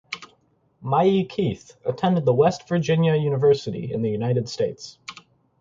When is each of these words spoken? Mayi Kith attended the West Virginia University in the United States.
Mayi 0.83 1.29
Kith 1.29 1.77
attended 1.85 2.25
the 2.25 2.33
West 2.33 2.67
Virginia 2.67 3.13
University 3.13 3.93
in 3.93 4.01
the 4.01 4.09
United 4.09 4.49
States. 4.49 4.97